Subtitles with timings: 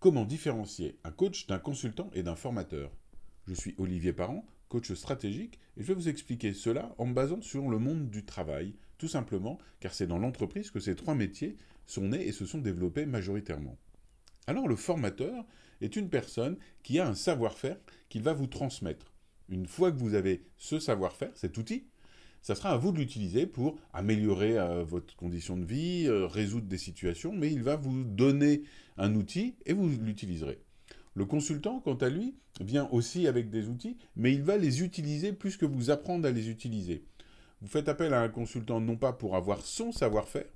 [0.00, 2.90] Comment différencier un coach d'un consultant et d'un formateur?
[3.46, 7.42] Je suis Olivier Parent, coach stratégique, et je vais vous expliquer cela en me basant
[7.42, 11.58] sur le monde du travail, tout simplement car c'est dans l'entreprise que ces trois métiers
[11.84, 13.76] sont nés et se sont développés majoritairement.
[14.46, 15.44] Alors le formateur
[15.82, 17.76] est une personne qui a un savoir-faire
[18.08, 19.12] qu'il va vous transmettre.
[19.50, 21.84] Une fois que vous avez ce savoir-faire, cet outil,
[22.42, 26.66] ça sera à vous de l'utiliser pour améliorer euh, votre condition de vie, euh, résoudre
[26.66, 28.62] des situations, mais il va vous donner
[28.96, 30.60] un outil et vous l'utiliserez.
[31.14, 35.32] Le consultant, quant à lui, vient aussi avec des outils, mais il va les utiliser
[35.32, 37.04] plus que vous apprendre à les utiliser.
[37.60, 40.48] Vous faites appel à un consultant non pas pour avoir son savoir-faire,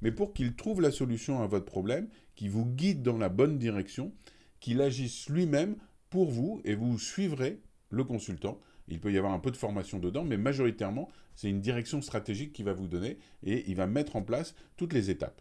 [0.00, 3.58] mais pour qu'il trouve la solution à votre problème, qu'il vous guide dans la bonne
[3.58, 4.12] direction,
[4.60, 5.76] qu'il agisse lui-même
[6.08, 8.60] pour vous et vous suivrez le consultant
[8.92, 12.52] il peut y avoir un peu de formation dedans, mais majoritairement, c'est une direction stratégique
[12.52, 15.40] qu'il va vous donner et il va mettre en place toutes les étapes.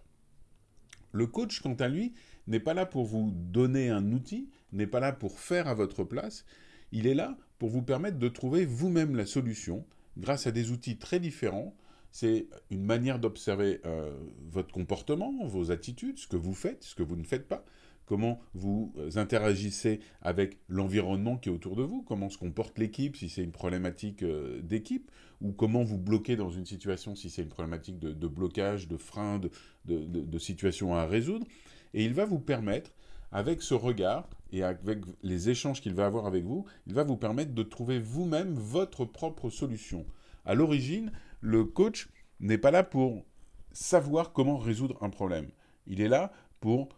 [1.11, 2.13] Le coach, quant à lui,
[2.47, 6.05] n'est pas là pour vous donner un outil, n'est pas là pour faire à votre
[6.05, 6.45] place,
[6.93, 9.85] il est là pour vous permettre de trouver vous-même la solution
[10.17, 11.75] grâce à des outils très différents.
[12.13, 14.11] C'est une manière d'observer euh,
[14.49, 17.65] votre comportement, vos attitudes, ce que vous faites, ce que vous ne faites pas
[18.11, 23.15] comment vous euh, interagissez avec l'environnement qui est autour de vous, comment se comporte l'équipe
[23.15, 25.09] si c'est une problématique euh, d'équipe,
[25.39, 29.39] ou comment vous bloquez dans une situation si c'est une problématique de, blocage, de frein,
[29.39, 29.49] de,
[29.85, 31.47] de, situation à résoudre.
[31.93, 32.91] Et il va vous permettre,
[33.31, 37.15] avec ce regard et avec les échanges qu'il va avoir avec vous, il va vous
[37.15, 40.05] permettre de trouver vous-même votre propre solution.
[40.43, 42.09] À l'origine, le coach
[42.41, 43.23] n'est pas là pour
[43.71, 45.47] savoir comment résoudre un problème.
[45.87, 46.89] Il est là pour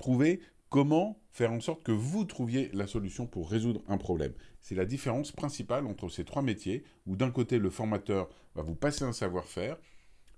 [0.00, 4.32] trouver comment faire en sorte que vous trouviez la solution pour résoudre un problème.
[4.60, 8.74] C'est la différence principale entre ces trois métiers, où d'un côté le formateur va vous
[8.74, 9.76] passer un savoir-faire,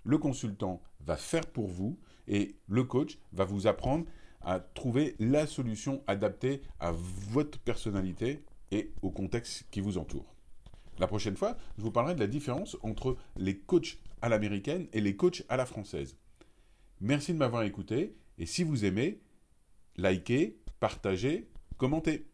[0.03, 1.97] le consultant va faire pour vous,
[2.27, 4.05] et le coach va vous apprendre
[4.41, 10.35] à trouver la solution adaptée à votre personnalité et au contexte qui vous entoure.
[10.99, 14.99] La prochaine fois, je vous parlerai de la différence entre les coachs à l'américaine et
[14.99, 16.17] les coachs à la française.
[16.99, 19.21] Merci de m'avoir écouté, et si vous aimez,
[19.97, 22.25] likez, partagez, commentez.